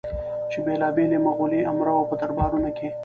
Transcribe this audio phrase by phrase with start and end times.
[0.51, 2.87] چې بېلابېلو مغولي امراوو په دربارونو کې